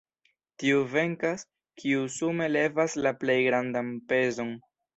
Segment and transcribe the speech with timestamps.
[0.61, 1.43] Tiu venkas,
[1.83, 4.55] kiu sume levas la plej grandan pezon.